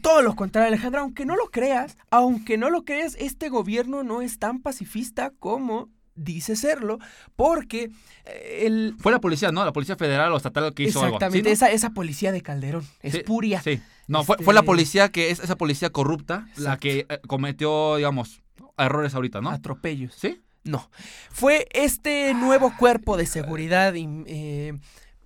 [0.00, 4.22] todo lo contrario, Alejandra, aunque no lo creas, aunque no lo creas, este gobierno no
[4.22, 6.98] es tan pacifista como dice serlo,
[7.36, 7.90] porque
[8.24, 8.94] eh, el...
[8.98, 9.64] Fue la policía, ¿no?
[9.64, 11.16] La policía federal o estatal que hizo algo.
[11.16, 11.52] Exactamente, ¿Sí, no?
[11.54, 13.62] esa, esa policía de Calderón, espuria.
[13.62, 13.80] Sí.
[14.08, 17.96] No, fue, fue la Este- policía que es esa policía corrupta la que eh, cometió,
[17.96, 18.42] digamos,
[18.76, 19.50] errores ahorita, ¿no?
[19.50, 20.14] Atropellos.
[20.14, 20.40] ¿Sí?
[20.64, 20.90] No.
[21.30, 24.74] Fue este nuevo cuerpo de seguridad eh,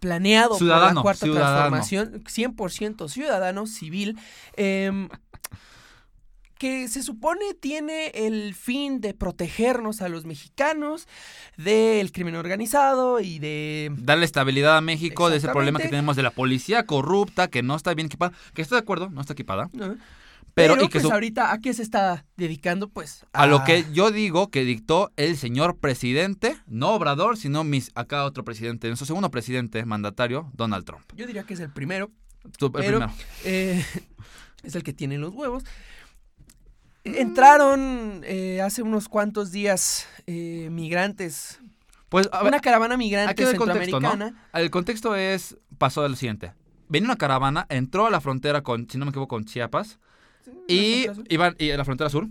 [0.01, 1.81] planeado por Ciudadano, la Cuarta ciudadano.
[1.81, 4.19] Transformación, 100% ciudadano, civil,
[4.57, 5.09] em,
[6.59, 11.07] que se supone tiene el fin de protegernos a los mexicanos
[11.57, 13.93] del crimen organizado y de...
[13.99, 17.77] Darle estabilidad a México de ese problema que tenemos de la policía corrupta, que no
[17.77, 19.97] está bien equipada, que estoy de acuerdo, no está equipada, ¿no?
[20.55, 22.89] pero, Pero, y que pues su- ahorita, ¿a qué se está dedicando?
[22.89, 27.91] Pues a lo que yo digo que dictó el señor presidente, no Obrador, sino mis,
[27.95, 31.03] acá otro presidente, nuestro segundo presidente mandatario, Donald Trump.
[31.15, 32.11] Yo diría que es el primero,
[32.45, 33.13] el Pero- primero.
[33.45, 33.85] Eh,
[34.63, 35.63] es el que tiene los huevos.
[37.15, 41.61] Entraron eh, hace unos cuantos días eh, migrantes,
[42.09, 44.11] Pues, a ver, una caravana migrante aquí el contexto, ¿no?
[44.11, 44.49] centroamericana.
[44.53, 46.53] El contexto es, pasó de lo siguiente.
[46.89, 49.99] Venía una caravana, entró a la frontera con, si no me equivoco, con Chiapas,
[50.69, 52.29] y iban y a la frontera sur.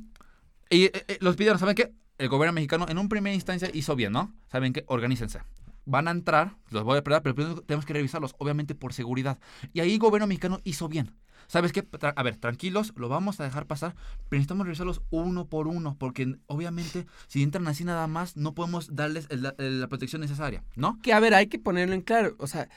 [0.70, 1.94] Y eh, los pidieron, ¿saben qué?
[2.18, 4.34] El gobierno mexicano en un primera instancia hizo bien, ¿no?
[4.52, 4.84] ¿Saben qué?
[4.88, 5.40] Organícense.
[5.86, 9.38] Van a entrar, los voy a esperar, pero primero tenemos que revisarlos, obviamente por seguridad.
[9.74, 11.12] Y ahí el gobierno mexicano hizo bien.
[11.48, 11.88] ¿Sabes qué?
[12.16, 13.96] A ver, tranquilos, lo vamos a dejar pasar,
[14.30, 18.96] pero necesitamos revisarlos uno por uno, porque obviamente si entran así nada más, no podemos
[18.96, 21.00] darles el- el- la protección necesaria, ¿no?
[21.02, 22.36] Que a ver, hay que ponerlo en claro.
[22.40, 22.68] O sea,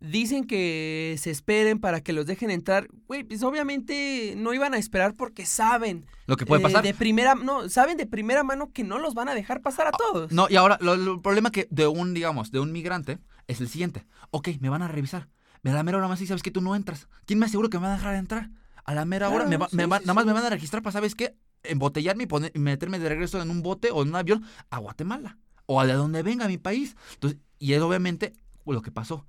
[0.00, 2.88] dicen que se esperen para que los dejen entrar.
[3.06, 6.06] Güey, pues obviamente no iban a esperar porque saben.
[6.26, 6.82] Lo que puede eh, pasar.
[6.82, 9.90] de primera, no, saben de primera mano que no los van a dejar pasar a
[9.92, 10.32] todos.
[10.32, 13.68] No, y ahora, lo- el problema que de un, digamos, de un migrante es el
[13.68, 14.06] siguiente.
[14.30, 15.28] Ok, me van a revisar.
[15.62, 17.08] Me a la mera hora más y sabes que tú no entras.
[17.26, 18.50] ¿Quién me asegura que me van a dejar entrar?
[18.84, 20.50] A la mera hora, me va- sí, me va- sí, nada más me van a
[20.50, 21.36] registrar para, ¿sabes qué?
[21.62, 24.78] Embotellarme y, poner- y meterme de regreso en un bote o en un avión a
[24.78, 25.36] Guatemala.
[25.66, 26.96] O a de donde venga mi país.
[27.14, 28.32] Entonces, y es obviamente
[28.66, 29.26] lo que pasó.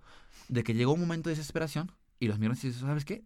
[0.47, 3.23] De que llegó un momento de desesperación y los migrantes dicen, ¿sabes qué?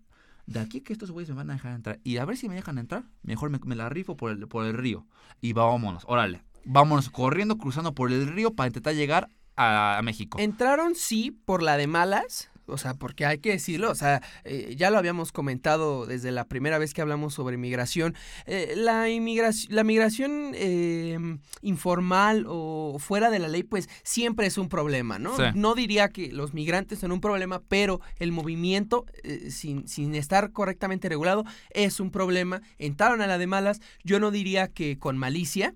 [0.47, 1.99] De aquí que estos güeyes me van a dejar entrar.
[2.03, 4.65] Y a ver si me dejan entrar, mejor me, me la rifo por el, por
[4.65, 5.05] el río.
[5.41, 6.43] Y vámonos, órale.
[6.65, 10.39] Vámonos corriendo, cruzando por el río para intentar llegar a, a México.
[10.39, 12.49] Entraron, sí, por la de malas.
[12.67, 16.45] O sea, porque hay que decirlo, o sea, eh, ya lo habíamos comentado desde la
[16.45, 23.29] primera vez que hablamos sobre migración, eh, la, inmigración, la migración eh, informal o fuera
[23.29, 25.35] de la ley, pues siempre es un problema, ¿no?
[25.35, 25.43] Sí.
[25.55, 30.51] No diría que los migrantes son un problema, pero el movimiento, eh, sin, sin estar
[30.51, 32.61] correctamente regulado, es un problema.
[32.77, 35.73] Entraron a la de malas, yo no diría que con malicia,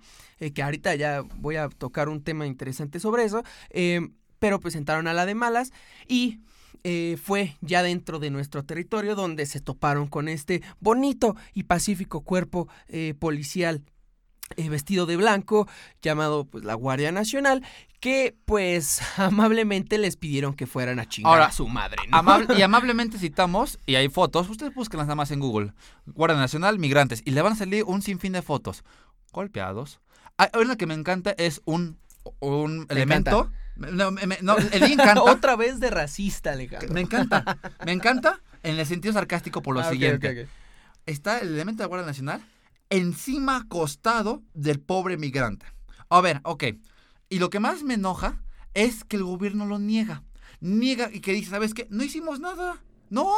[0.53, 4.07] que ahorita ya voy a tocar un tema interesante sobre eso, eh,
[4.39, 5.71] pero pues entraron a la de malas
[6.07, 6.39] y
[6.83, 12.21] eh, fue ya dentro de nuestro territorio donde se toparon con este bonito y pacífico
[12.21, 13.81] cuerpo eh, policial
[14.57, 15.67] eh, vestido de blanco
[16.01, 17.63] llamado pues la Guardia Nacional
[17.99, 21.97] que pues amablemente les pidieron que fueran a chingar Ahora, a su madre.
[22.09, 22.17] ¿no?
[22.17, 25.73] Amable- y amablemente citamos, y hay fotos, ustedes búsquenlas nada más en Google,
[26.05, 28.83] Guardia Nacional, migrantes, y le van a salir un sinfín de fotos.
[29.31, 29.99] Golpeados.
[30.37, 31.99] Hay una que me encanta es un,
[32.39, 33.51] un Me elemento.
[33.79, 35.21] No, me, no, encanta.
[35.23, 36.93] Otra vez de racista, Alejandro.
[36.93, 37.57] Me encanta.
[37.85, 40.47] Me encanta en el sentido sarcástico por lo Ah, siguiente.
[41.05, 42.41] Está el elemento de la Guardia Nacional
[42.89, 45.65] encima acostado del pobre migrante.
[46.09, 46.63] A ver, ok.
[47.29, 48.41] Y lo que más me enoja
[48.73, 50.23] es que el gobierno lo niega.
[50.59, 51.87] Niega y que dice, ¿sabes qué?
[51.89, 52.77] No hicimos nada.
[53.09, 53.31] No.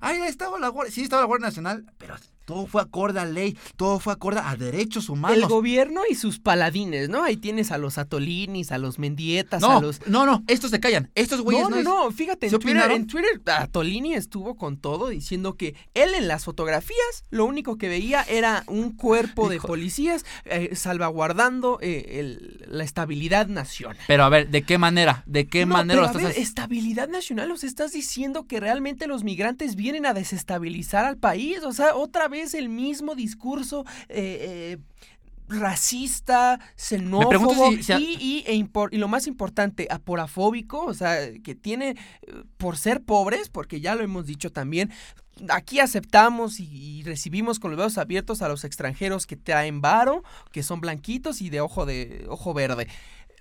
[0.00, 0.92] Ahí estaba la Guardia.
[0.92, 2.16] Sí, estaba la Guardia Nacional, pero
[2.48, 5.48] todo fue acorde a ley, todo fue acorde a derechos El humanos.
[5.50, 7.22] gobierno y sus paladines, ¿no?
[7.22, 10.00] Ahí tienes a los Atolinis, a los Mendietas, No, a los...
[10.06, 11.10] no, no, estos se callan.
[11.14, 14.78] Estos güeyes No, no, es- no, fíjate, en ¿Se Twitter, en Twitter Atolini estuvo con
[14.78, 16.96] todo diciendo que él en las fotografías
[17.28, 19.66] lo único que veía era un cuerpo de Hijo.
[19.68, 23.98] policías eh, salvaguardando eh, el- la estabilidad nacional.
[24.06, 25.22] Pero a ver, ¿de qué manera?
[25.26, 26.48] ¿De qué No, manera pero lo a estás ver, haciendo?
[26.48, 31.62] estabilidad nacional, o sea, estás diciendo que realmente los migrantes vienen a desestabilizar al país,
[31.62, 34.78] o sea, otra vez el mismo discurso eh, eh,
[35.48, 40.84] racista, xenófobo pregunto si- si a- y, y- e impor- y lo más importante, aporafóbico,
[40.84, 41.90] o sea, que tiene,
[42.22, 44.90] eh, por ser pobres, porque ya lo hemos dicho también,
[45.48, 46.66] aquí aceptamos y,
[46.98, 50.22] y recibimos con los brazos abiertos a los extranjeros que traen varo,
[50.52, 52.86] que son blanquitos y de ojo de ojo verde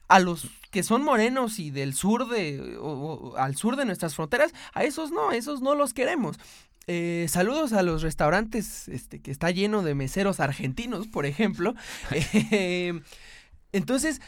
[0.10, 4.16] a los que son morenos y del sur de o- o al sur de nuestras
[4.16, 6.38] fronteras, a esos no, a esos no los queremos.
[6.88, 11.76] Eh, saludos a los restaurantes este, que está lleno de meseros argentinos, por ejemplo.
[12.52, 13.02] Eh,
[13.74, 14.22] entonces,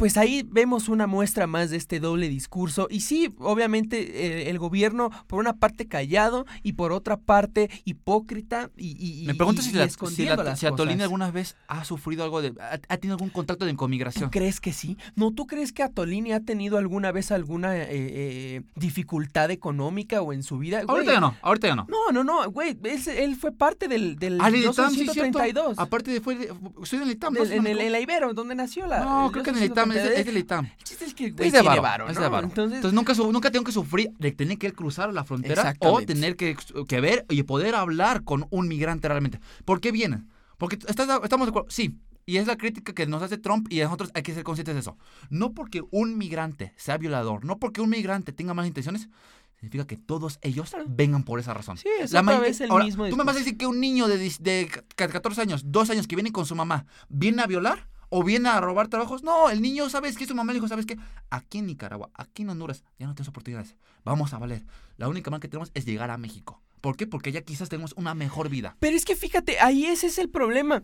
[0.00, 2.88] pues ahí vemos una muestra más de este doble discurso.
[2.90, 8.70] Y sí, obviamente eh, el gobierno por una parte callado y por otra parte hipócrita
[8.76, 12.24] y, y- Me pregunto y si, la, si, la, si Atolini alguna vez ha sufrido
[12.24, 12.54] algo de...
[12.60, 14.96] Ha, ha tenido algún contacto de- con ¿Tú crees que sí?
[15.16, 20.32] No, ¿tú crees que Atolini ha tenido alguna vez alguna eh, eh, dificultad económica o
[20.32, 20.78] en su vida?
[20.84, 21.86] Güey, Ahorita ya no, ahorita ya no.
[21.90, 22.76] No, no, no, güey,
[23.16, 25.38] él, fue parte del, del Ah, el Yo Soy ITAM, sí, cierto.
[25.40, 25.78] 132.
[25.78, 26.36] Aparte de fue...
[26.36, 27.40] de- Estoy en el ITAM, ¿no?
[27.44, 29.00] del- no en, el, en la Ibero, donde nació la...
[29.04, 30.18] No, creo que en Soy el ITAM, es, de- 132.
[30.20, 30.64] es del ITAM.
[30.78, 32.20] El chiste es que güey Es de varo, varo, es ¿no?
[32.22, 32.46] de varo.
[32.48, 36.36] Entonces, Entonces, nunca, nunca tengo que sufrir de tener que cruzar la frontera o tener
[36.36, 36.56] que,
[36.88, 39.40] que ver y poder hablar con un migrante realmente.
[39.64, 40.28] ¿Por qué vienen?
[40.58, 43.80] Porque estás- estamos de acuerdo, sí, y es la crítica que nos hace Trump y
[43.80, 44.96] nosotros hay que ser conscientes de eso.
[45.30, 49.08] No porque un migrante sea violador, no porque un migrante tenga malas intenciones,
[49.56, 51.76] significa que todos ellos vengan por esa razón.
[51.76, 53.44] Sí, es La otra vez el ahora, mismo ¿Tú me vas a discurso.
[53.44, 56.54] decir que un niño de, de ca- 14 años, 2 años que viene con su
[56.54, 57.88] mamá, viene a violar?
[58.10, 59.22] ¿O viene a robar trabajos?
[59.22, 60.26] No, el niño, ¿sabes qué?
[60.26, 60.98] Su mamá le dijo, ¿sabes qué?
[61.30, 63.76] Aquí en Nicaragua, aquí en Honduras, ya no tienes oportunidades.
[64.04, 64.64] Vamos a valer.
[64.96, 66.60] La única manera que tenemos es llegar a México.
[66.80, 67.06] ¿Por qué?
[67.06, 68.76] Porque allá quizás tenemos una mejor vida.
[68.80, 70.82] Pero es que fíjate, ahí ese es el problema.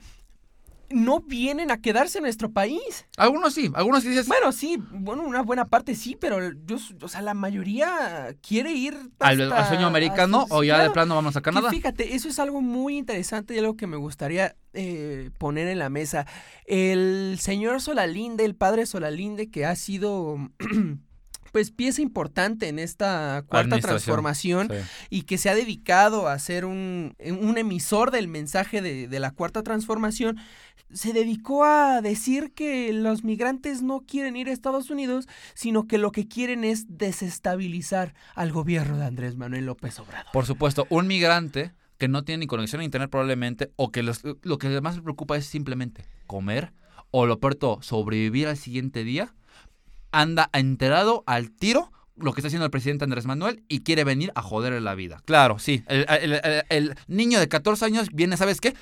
[0.90, 3.06] No vienen a quedarse en nuestro país.
[3.16, 4.28] Algunos sí, algunos sí dices...
[4.28, 8.94] Bueno, sí, bueno, una buena parte sí, pero yo, o sea, la mayoría quiere ir
[9.18, 11.70] al, hasta- al sueño americano hasta- o ya de plano vamos a Canadá.
[11.70, 15.88] fíjate, eso es algo muy interesante y algo que me gustaría eh, poner en la
[15.88, 16.26] mesa.
[16.66, 20.36] El señor Solalinde, el padre Solalinde, que ha sido
[21.52, 24.76] pues pieza importante en esta cuarta transformación Sí.
[25.10, 29.30] y que se ha dedicado a ser un, un emisor del mensaje de, de la
[29.30, 30.38] cuarta transformación,
[30.92, 35.98] se dedicó a decir que los migrantes no quieren ir a Estados Unidos, sino que
[35.98, 40.30] lo que quieren es desestabilizar al gobierno de Andrés Manuel López Obrador.
[40.32, 44.22] Por supuesto, un migrante que no tiene ni conexión a internet probablemente, o que los-
[44.42, 46.72] lo que más le preocupa es simplemente comer,
[47.10, 49.34] o lo peor todo, sobrevivir al siguiente día,
[50.20, 54.32] anda enterado al tiro lo que está haciendo el presidente Andrés Manuel y quiere venir
[54.34, 55.20] a joderle la vida.
[55.26, 55.84] Claro, sí.
[55.86, 58.74] El, el- el- el niño de 14 años viene, ¿sabes qué?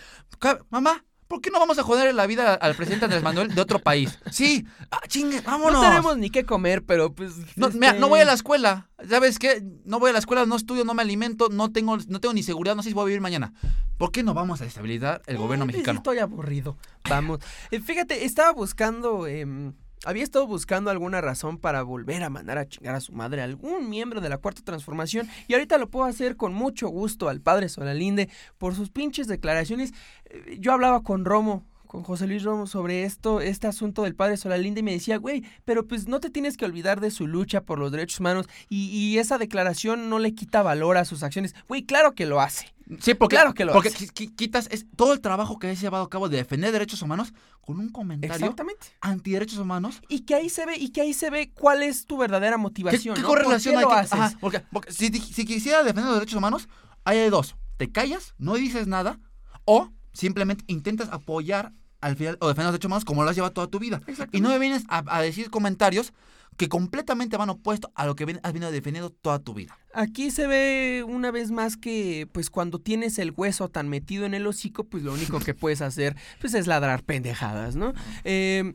[0.70, 3.80] Mamá, ¿por qué no vamos a joderle la vida al presidente Andrés Manuel de otro
[3.80, 4.20] país?
[4.30, 5.82] Sí, ah, chingue, vámonos.
[5.82, 7.32] No tenemos ni qué comer, pero pues...
[7.56, 8.88] No, este, mira, no voy a la escuela.
[9.08, 9.60] ¿Sabes qué?
[9.84, 12.44] No voy a la escuela, no estudio, no me alimento, no tengo, no tengo ni
[12.44, 13.52] seguridad, no sé si voy a vivir mañana.
[13.98, 15.98] ¿Por qué no vamos a estabilizar el gobierno Eh, mexicano?
[15.98, 16.76] Estoy aburrido.
[17.08, 17.40] Vamos.
[17.72, 19.72] Eh, fíjate, estaba buscando em,
[20.04, 23.44] había estado buscando alguna razón para volver a mandar a chingar a su madre a
[23.44, 27.40] algún miembro de la Cuarta Transformación y ahorita lo puedo hacer con mucho gusto al
[27.40, 29.92] padre Solalinde por sus pinches declaraciones.
[30.26, 34.36] Eh, Yo hablaba con Romo con José Luis Romo sobre esto, este asunto del padre
[34.36, 37.60] Solalinde y me decía, güey, pero pues no te tienes que olvidar de su lucha
[37.60, 41.54] por los derechos humanos y, y esa declaración no le quita valor a sus acciones.
[41.68, 42.73] Güey, claro que lo hace.
[43.00, 44.08] Sí, porque, Claro que lo porque hace.
[44.08, 47.78] quitas es, todo el trabajo que has llevado a cabo de defender derechos humanos con
[47.80, 48.88] un comentario Exactamente.
[49.00, 50.00] antiderechos humanos.
[50.08, 52.62] Y que ahí se ve, y que ahí se ve cuál es tu verdadera ¿Qué,
[52.62, 53.14] motivación.
[53.16, 53.28] qué ¿no?
[53.28, 53.92] correlación ¿Por qué hay?
[53.94, 54.12] lo haces?
[54.12, 56.68] Ajá, porque, porque si, si quisiera defender los derechos humanos,
[57.04, 57.56] hay dos.
[57.78, 59.18] Te callas, no dices nada,
[59.64, 63.52] o simplemente intentas apoyar al final o defender los derechos humanos como lo has llevado
[63.54, 64.02] toda tu vida.
[64.32, 66.12] Y no me vienes a, a decir comentarios
[66.56, 69.78] que completamente van opuestos a lo que has venido defendiendo toda tu vida.
[69.92, 74.34] Aquí se ve una vez más que, pues, cuando tienes el hueso tan metido en
[74.34, 77.92] el hocico, pues lo único que puedes hacer, pues, es ladrar pendejadas, ¿no?
[78.24, 78.74] Eh,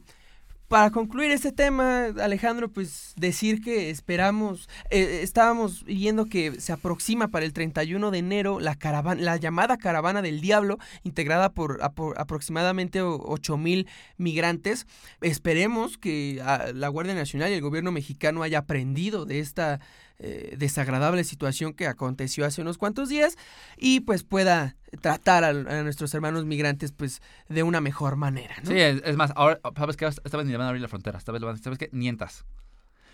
[0.69, 7.27] para concluir este tema, Alejandro, pues decir que esperamos, eh, estábamos viendo que se aproxima
[7.29, 12.13] para el 31 de enero la caravana, la llamada caravana del diablo, integrada por, apro-
[12.17, 14.85] aproximadamente 8 mil migrantes.
[15.21, 19.79] Esperemos que ah, la Guardia Nacional y el gobierno mexicano haya aprendido de esta
[20.19, 23.37] eh, desagradable situación que aconteció hace unos cuantos días
[23.77, 28.69] y pues pueda tratar a, a nuestros hermanos migrantes pues de una mejor manera, ¿no?
[28.69, 30.05] Sí, es, es más, ahora, ¿sabes qué?
[30.05, 31.89] Esta vez ni le van a abrir la frontera, esta vez, ¿sabes qué?
[31.91, 32.45] Ni entras.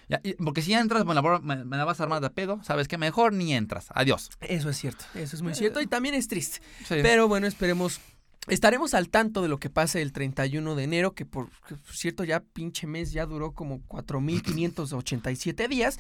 [0.07, 2.97] Ya, porque si entras, bueno, me, me la vas a armar de pedo, ¿sabes qué?
[2.97, 3.87] Mejor ni entras.
[3.89, 4.29] Adiós.
[4.41, 6.59] Eso es cierto, eso es muy cierto y también es triste.
[6.87, 6.95] Sí.
[7.01, 7.99] Pero bueno, esperemos.
[8.47, 11.95] Estaremos al tanto de lo que pase el 31 de enero, que por, que por
[11.95, 15.97] cierto ya pinche mes ya duró como 4.587 días.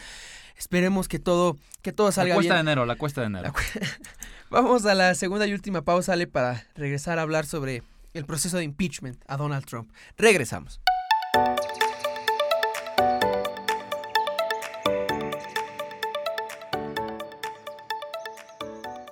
[0.57, 2.65] Esperemos que todo, que todo la salga cuesta bien.
[2.65, 3.43] de enero, la cuesta de enero.
[3.45, 3.59] La cu-
[4.51, 7.81] Vamos a la segunda y última pausa, Ale, para regresar a hablar sobre
[8.13, 9.89] el proceso de impeachment a Donald Trump.
[10.17, 10.79] Regresamos.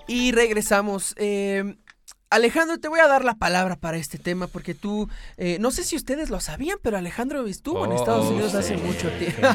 [0.07, 1.15] Y regresamos.
[1.17, 1.75] Eh,
[2.33, 5.83] Alejandro, te voy a dar la palabra para este tema porque tú, eh, no sé
[5.83, 9.41] si ustedes lo sabían, pero Alejandro estuvo en Estados Oh, Unidos hace mucho tiempo.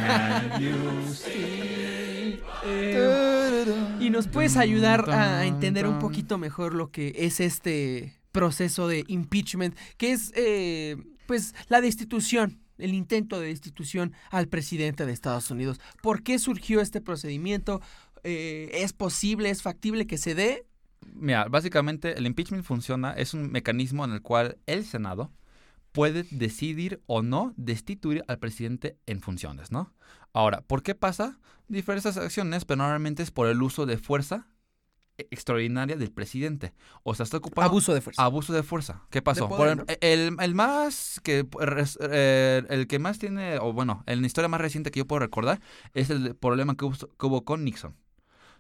[4.00, 9.04] Y nos puedes ayudar a entender un poquito mejor lo que es este proceso de
[9.08, 15.50] impeachment, que es eh, pues la destitución, el intento de destitución al presidente de Estados
[15.50, 15.80] Unidos.
[16.02, 17.80] ¿Por qué surgió este procedimiento?
[18.22, 20.67] Eh, ¿Es posible, es factible que se dé?
[21.14, 25.32] Mira, básicamente el impeachment funciona, es un mecanismo en el cual el Senado
[25.92, 29.92] puede decidir o no destituir al presidente en funciones, ¿no?
[30.32, 31.38] Ahora, ¿por qué pasa?
[31.68, 34.46] Diversas acciones, pero normalmente es por el uso de fuerza
[35.16, 36.72] e- extraordinaria del presidente.
[37.02, 38.22] O sea, está ocupando Abuso de fuerza.
[38.22, 39.02] abuso de fuerza.
[39.10, 39.48] ¿Qué pasó?
[39.48, 41.46] poder, Por el, el- el más que
[42.10, 45.20] eh, el que más tiene o bueno, en la historia más reciente que yo puedo
[45.20, 45.60] recordar
[45.94, 47.96] es el problema que hubo, que hubo con Nixon.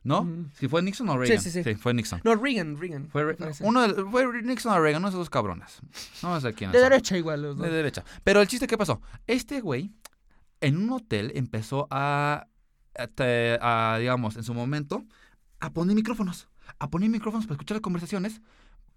[0.04, 0.26] ¿No?
[0.54, 1.40] Si fue Nixon o Reagan.
[1.42, 1.74] sí, sí.
[1.74, 2.20] fue Nixon.
[2.24, 3.08] No, Reagan, Reagan.
[3.10, 5.80] Fue, uno de- Nixon o Reagan, de esos dos cabrones.
[6.22, 7.66] No sé quién de derecha igual los dos.
[7.66, 8.04] De derecha.
[8.24, 9.00] Pero el chiste, ¿qué pasó?
[9.26, 9.90] Este güey,
[10.60, 12.46] en un hotel, empezó a,
[12.96, 15.04] a digamos, en su momento,
[15.60, 16.48] a poner micrófonos.
[16.78, 18.40] A poner micrófonos para escuchar las conversaciones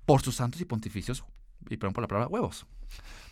[0.06, 1.24] por sus santos y pontificios,
[1.70, 2.66] y perdón por la palabra, huevos.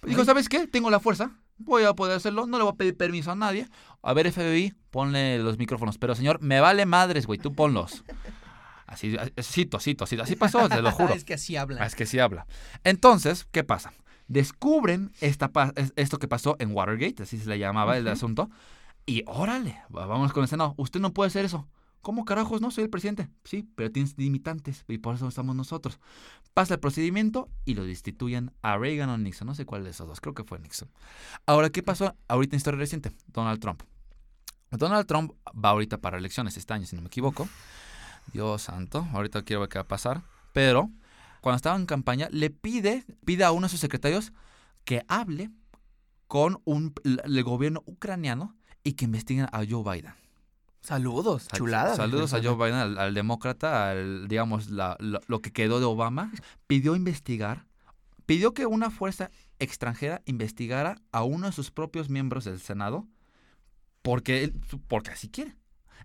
[0.03, 0.23] Dijo.
[0.23, 0.67] ¿sabes qué?
[0.67, 3.67] Tengo la fuerza, voy a poder hacerlo, no le voy a pedir permiso a nadie.
[4.01, 5.97] A ver, FBI, ponle los micrófonos.
[5.97, 8.03] Pero, señor, me vale madres, güey, tú ponlos.
[8.87, 10.23] Así, así, cito, cito, cito.
[10.23, 11.13] Así pasó, te lo juro.
[11.13, 11.85] es que así habla.
[11.85, 12.47] Es que sí habla.
[12.83, 13.93] Entonces, ¿qué pasa?
[14.27, 15.51] Descubren esta
[15.95, 18.49] esto que pasó en Watergate, así se le llamaba el asunto.
[19.05, 20.73] Y órale, va- vamos con el Senado.
[20.77, 21.67] Usted no puede hacer eso.
[22.01, 22.71] ¿Cómo carajos no?
[22.71, 23.27] Soy el presidente.
[23.43, 25.99] Sí, pero tienes limitantes y por eso estamos nosotros.
[26.53, 29.47] Pasa el procedimiento y lo destituyen a Reagan o Nixon.
[29.47, 30.19] No sé cuál de esos dos.
[30.19, 30.89] Creo que fue Nixon.
[31.45, 33.11] Ahora, ¿qué pasó ahorita en historia reciente?
[33.27, 33.83] Donald Trump.
[34.71, 37.47] Donald Trump va ahorita para elecciones este año, si no me equivoco.
[38.33, 40.21] Dios santo, ahorita quiero ver qué va a pasar.
[40.53, 40.91] Pero
[41.41, 44.33] cuando estaba en campaña, le pide, pide a uno de sus secretarios
[44.83, 45.49] que hable
[46.27, 50.13] con un, el gobierno ucraniano y que investiguen a Joe Biden.
[50.81, 51.95] Saludos, Sal- chulada.
[51.95, 55.85] Saludos a Joe Biden, al, al demócrata, al, digamos, la- lo, lo que quedó de
[55.85, 56.31] Obama.
[56.67, 57.65] Pidió investigar,
[58.25, 63.07] pidió que una fuerza extranjera investigara a uno de sus propios miembros del Senado
[64.01, 64.53] porque, él-
[64.87, 65.55] porque así quiere.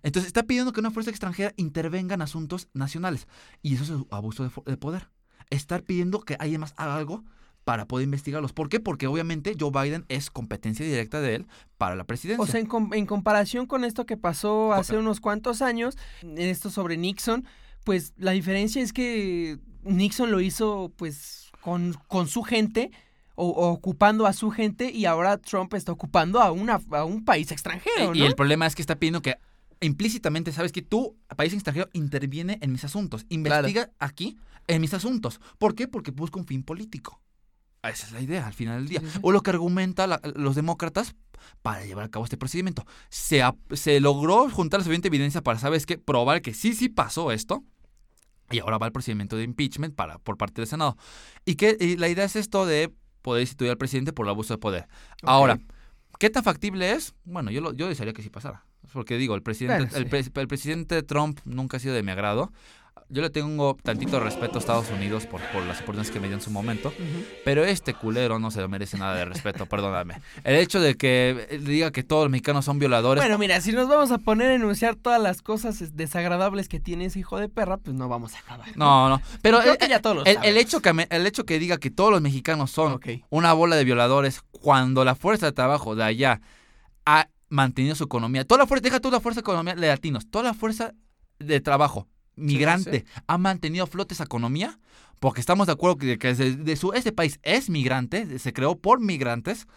[0.03, 3.27] Entonces está pidiendo que una fuerza extranjera intervenga en asuntos nacionales.
[3.63, 5.09] Y eso es abuso de poder.
[5.49, 7.23] Estar pidiendo que alguien más haga algo
[7.65, 8.53] para poder investigarlos.
[8.53, 8.79] ¿Por qué?
[8.79, 11.47] Porque obviamente Joe Biden es competencia directa de él
[11.77, 12.41] para la presidencia.
[12.41, 16.37] O sea, en, com- en comparación con esto que pasó hace unos cuantos años, en
[16.39, 17.43] esto sobre Nixon,
[17.83, 22.91] pues la diferencia es que Nixon lo hizo pues con, con su gente
[23.33, 27.25] o, o ocupando a su gente y ahora Trump está ocupando a, una, a un
[27.25, 28.25] país extranjero, Y ¿no?
[28.27, 29.35] el problema es que está pidiendo que
[29.81, 33.25] implícitamente sabes que tú, país extranjero, interviene en mis asuntos.
[33.29, 35.39] Investiga aquí en mis asuntos.
[35.57, 35.87] ¿Por qué?
[35.87, 37.19] Porque busca un fin político.
[37.89, 38.99] Esa es la idea al final del día.
[38.99, 39.19] Sí, sí, sí.
[39.21, 41.15] O lo que argumenta la- los demócratas
[41.61, 42.85] para llevar a cabo este procedimiento.
[43.09, 43.41] Se,
[43.73, 45.97] se logró juntar la suficiente evidencia para, ¿sabes qué?
[45.97, 47.63] Probar que sí, sí pasó esto.
[48.51, 50.97] Y ahora va el procedimiento de impeachment para, por parte del Senado.
[51.45, 54.53] Y que y la idea es esto de poder instituir al presidente por el abuso
[54.53, 54.87] de poder.
[55.23, 55.57] Ahora,
[56.19, 57.13] ¿qué tan factible es?
[57.23, 58.63] Bueno, yo, lo, yo desearía que sí pasara.
[58.93, 60.29] Porque digo, el presidente, Bueno, el, sí.
[60.29, 62.53] pre- el presidente Trump nunca ha sido de mi agrado.
[63.07, 66.35] Yo le tengo tantito respeto a Estados Unidos por, por las oportunidades que me dio
[66.37, 66.91] en su momento.
[67.43, 70.19] Pero este culero no se lo merece nada de respeto, perdóname.
[70.43, 73.23] El hecho de que eh, diga que todos los mexicanos son violadores.
[73.23, 76.79] Bueno, mira, si nos vamos a poner a enunciar todas las cosas es- desagradables que
[76.79, 78.67] tiene ese hijo de perra, pues no vamos a acabar.
[78.75, 79.21] no, no.
[79.43, 80.61] Pero Creo el, que ya todos lo el- el sabemos.
[80.63, 83.83] hecho que, me- el hecho que diga que todos los mexicanos son una bola de
[83.83, 86.41] violadores cuando la fuerza de trabajo de allá
[87.05, 88.45] ha mantenido su economía.
[88.45, 90.93] Toda la fuerza, deja toda la fuerza de economía de latinos, toda la fuerza
[91.37, 94.79] de trabajo migrante ha mantenido a flote esa economía,
[95.19, 99.67] porque estamos de acuerdo que, de su, ese país es migrante, se creó por migrantes.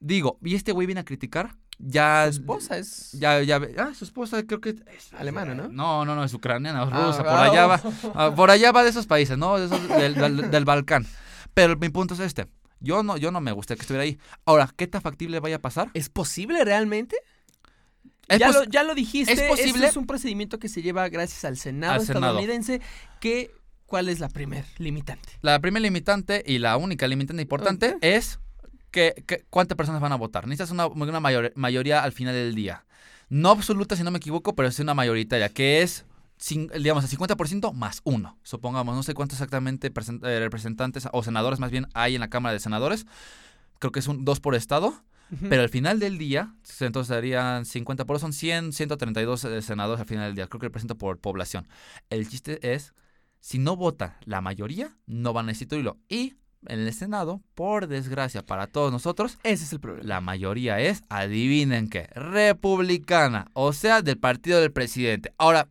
[0.00, 2.24] Digo, y este güey viene a criticar, ya...
[2.30, 3.12] Su esposa es...
[3.12, 5.68] Ya, ya, ah, su esposa creo que es Alemana, ¿no?
[5.68, 7.82] No, no, no, es ucraniana, es Ah, rusa, por allá va,
[8.14, 9.58] ah, por allá va de esos países, ¿no?
[9.58, 11.04] De esos del, del- del Balcán.
[11.54, 12.46] Pero mi punto es este.
[12.78, 14.18] Yo no, yo no me gustaría que estuviera ahí.
[14.44, 15.90] Ahora, ¿qué tan factible vaya a pasar?
[15.94, 17.16] ¿Es posible realmente?
[18.28, 21.08] Es ya, lo, ya lo dijiste, es esto posible- es un procedimiento que se lleva
[21.08, 22.26] gracias al Senado Al Senado.
[22.38, 22.80] estadounidense.
[23.20, 23.50] Que,
[23.86, 25.28] ¿Cuál es la primer limitante?
[25.40, 28.38] La primera limitante y la única limitante importante es
[28.90, 30.46] que, que- cuántas personas van a votar.
[30.46, 32.84] Necesitas una, una mayor- mayoría al final del día.
[33.30, 36.04] No absoluta, si no me equivoco, pero es una mayoritaria, que es,
[36.78, 38.38] digamos, el 50% más uno.
[38.42, 42.52] Supongamos, no sé cuántos exactamente eh, representantes o senadores más bien hay en la Cámara
[42.52, 43.06] de Senadores.
[43.78, 45.02] Creo que es un dos por estado.
[45.48, 50.06] Pero al final del día, entonces serían 50 por son 100, 132 eh, senadores al
[50.06, 50.46] final del día.
[50.46, 51.68] Creo que representa por población.
[52.10, 52.94] El chiste es,
[53.40, 55.98] si no vota la mayoría, no van a instituirlo.
[56.08, 56.34] Y
[56.66, 60.08] en el Senado, por desgracia para todos nosotros, Ese es el problema.
[60.08, 65.32] la mayoría es, adivinen qué, republicana, o sea, del partido del presidente.
[65.38, 65.68] Ahora,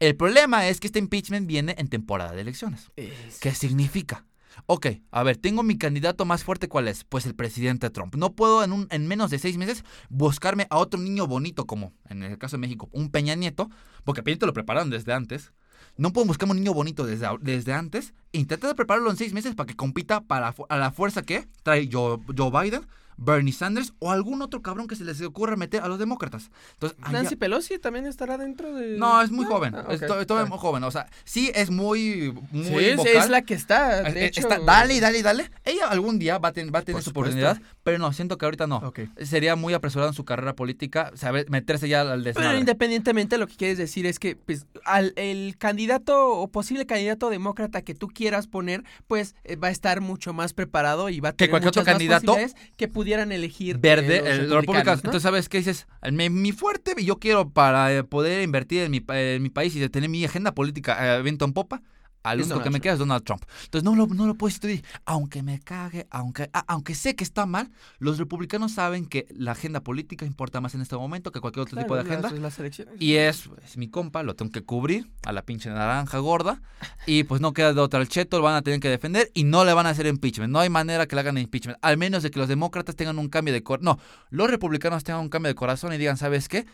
[0.00, 2.90] el problema es que este impeachment viene en temporada de elecciones.
[2.96, 4.24] Es- ¿Qué significa?
[4.66, 7.04] Ok, a ver, tengo mi candidato más fuerte, ¿cuál es?
[7.04, 8.14] Pues el presidente Trump.
[8.16, 11.92] No puedo en, un, en menos de seis meses buscarme a otro niño bonito, como
[12.08, 13.70] en el caso de México, un Peña Nieto,
[14.04, 15.52] porque Peña Nieto lo prepararon desde antes.
[15.96, 18.14] No puedo buscarme un niño bonito desde, desde antes.
[18.32, 21.88] Intenta de prepararlo en seis meses para que compita para, a la fuerza que trae
[21.90, 25.88] Joe, Joe Biden, Bernie Sanders o algún otro cabrón que se les ocurra meter a
[25.88, 26.50] los demócratas.
[26.74, 28.96] Entonces, allá- Nancy Pelosi también estará dentro de...
[28.98, 29.74] no, es muy Ah, joven.
[29.74, 30.84] ah, es todavía muy joven.
[30.84, 33.12] O sea, sí es muy, muy Sí, vocal.
[33.16, 34.02] es la que está.
[34.02, 35.50] De eh, hecho, está- dale, dale, dale.
[35.64, 38.44] Ella algún día va a, ten- va a tener su oportunidad, pero no, siento que
[38.46, 38.92] ahorita no.
[39.22, 42.58] Sería muy apresurado en su carrera política, saber meterse ya al Pero desmadre.
[42.58, 47.82] independientemente, lo que quieres decir es que pues, al, el candidato o posible candidato demócrata
[47.82, 51.32] que tú quieras poner, pues eh, va a estar mucho más preparado y va a
[51.32, 52.36] Que tener cualquier otro más candidato
[52.76, 54.96] que pudieran elegir Verde, eh, los el republicanos, republicano.
[54.96, 55.08] ¿no?
[55.08, 55.86] Entonces, ¿sabes qué dices?
[56.10, 60.08] Mi, mi fuerte, yo quiero para poder invertir en mi, en mi país y tener
[60.08, 61.82] mi agenda política eh, viento en popa.
[62.24, 63.42] Al único que me queda es Donald Trump.
[63.64, 64.84] Entonces no lo, no lo puedo instituir.
[65.04, 69.52] Aunque me cague, aunque, a- aunque sé que está mal, los republicanos saben que la
[69.52, 72.30] agenda política importa más en este momento que cualquier otro Claro, tipo de agenda.
[72.30, 72.58] las.
[72.98, 76.60] Y es, es mi compa, lo tengo que cubrir a la pinche naranja gorda.
[77.06, 78.00] Y pues no queda de otra.
[78.00, 80.50] El cheto lo van a tener que defender y no le van a hacer impeachment.
[80.52, 81.78] No hay manera que le hagan impeachment.
[81.82, 83.84] Al menos de que los demócratas tengan un cambio de corazón.
[83.84, 83.98] No,
[84.30, 86.64] los republicanos tengan un cambio de corazón y digan, ¿sabes qué?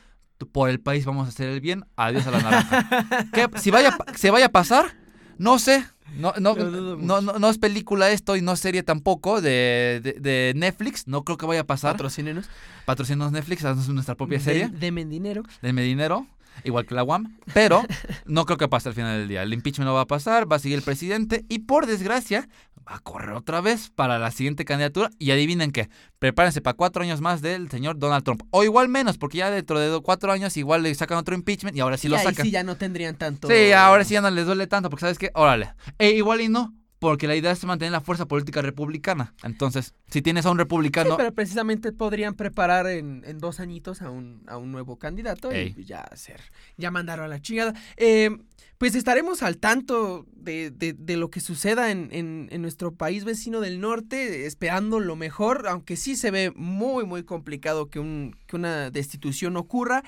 [0.52, 1.84] Por el país vamos a hacer el bien.
[1.96, 3.28] Adiós a la naranja.
[3.60, 4.94] Si vaya, se vaya a pasar,
[5.40, 5.84] no sé.
[6.16, 10.52] No, no, no, no, es película esto y no es serie tampoco de, de, de
[10.56, 11.06] Netflix.
[11.06, 11.92] No creo que vaya a pasar.
[11.92, 12.46] Patrocínenos.
[12.84, 14.68] Patrocinos Netflix, haznos nuestra propia serie.
[14.68, 15.44] De- Deme dinero.
[15.62, 16.26] Denme dinero,
[16.64, 17.84] igual que la UAM, pero
[18.26, 19.42] no creo que pase al final del día.
[19.44, 22.48] El impeachment no va a pasar, va a seguir el presidente y por desgracia
[22.88, 25.88] va a correr otra vez para la siguiente candidatura y adivinen qué,
[26.18, 28.42] prepárense para cuatro años más del señor Donald Trump.
[28.50, 31.80] O igual menos, porque ya dentro de cuatro años igual le sacan otro impeachment y
[31.80, 32.44] ahora sí lo ahí sacan.
[32.44, 33.48] sí ya no tendrían tanto...
[33.48, 35.74] Sí, ahora sí ya no les duele tanto, porque sabes qué, órale.
[35.98, 39.34] E igual y no, porque la idea es mantener la fuerza política republicana.
[39.42, 41.16] Entonces, si tienes a un Sí, republicano...
[41.16, 45.74] pero precisamente podrían preparar en, en dos añitos a un, a un nuevo candidato Ey.
[45.76, 46.40] y ya hacer,
[46.76, 47.74] ya mandarlo a la chingada.
[47.96, 48.30] Eh,
[48.76, 53.24] pues estaremos al tanto de, de- de lo que suceda en, en- en nuestro país
[53.24, 58.36] vecino del norte, esperando lo mejor, aunque sí se ve muy, muy complicado que, un,
[58.46, 60.02] que una destitución ocurra.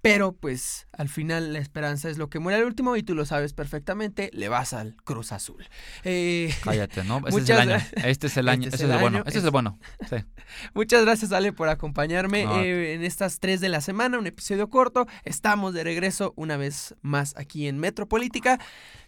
[0.00, 3.24] Pero pues al final la esperanza es lo que muere al último y tú lo
[3.26, 5.66] sabes perfectamente, le vas al Cruz Azul.
[6.04, 7.20] Eh, Cállate, ¿no?
[7.26, 7.76] Este es el año.
[8.04, 8.62] Este es el año.
[8.68, 9.18] Este Este es el bueno.
[9.26, 9.78] Este es el bueno.
[10.08, 10.16] Sí.
[10.74, 12.60] Muchas gracias Ale por acompañarme No.
[12.60, 15.06] eh, en estas tres de la semana, un episodio corto.
[15.24, 18.58] Estamos de regreso una vez más aquí en Metropolítica.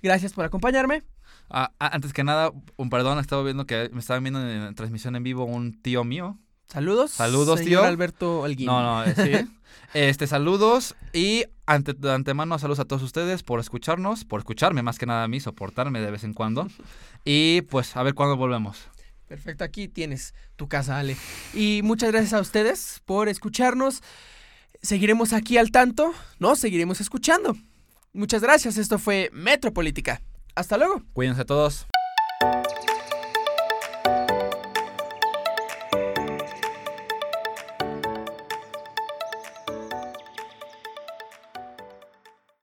[0.03, 1.05] Gracias por acompañarme.
[1.49, 5.15] Ah, ah, antes que nada, un perdón, estaba viendo que me estaba viendo en transmisión
[5.17, 6.39] en vivo un tío mío.
[6.73, 7.11] Saludos.
[7.11, 7.89] Saludos, señor tío.
[7.89, 8.67] Alberto Holguín.
[8.67, 9.51] No, no, eh, sí.
[9.93, 15.01] Este, saludos y ante, de antemano saludos a todos ustedes por escucharnos, por escucharme más
[15.01, 16.69] que nada a mí, soportarme de vez en cuando.
[17.25, 18.79] Y pues a ver cuándo volvemos.
[19.27, 21.17] Perfecto, aquí tienes tu casa, Ale.
[21.53, 24.01] Y muchas gracias a ustedes por escucharnos.
[24.81, 26.57] Seguiremos aquí al tanto, ¿no?
[26.57, 27.57] Seguiremos escuchando.
[28.15, 30.23] Muchas gracias, esto fue Metropolítica.
[30.55, 31.03] Hasta luego.
[31.13, 31.87] Cuídense todos.